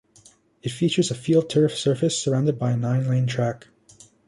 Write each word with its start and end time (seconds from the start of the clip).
It 0.63 0.69
features 0.69 1.11
a 1.11 1.13
FieldTurf 1.13 1.75
surface 1.75 2.17
surrounded 2.17 2.57
by 2.57 2.71
a 2.71 2.75
nine-lane 2.75 3.27
track. 3.27 3.67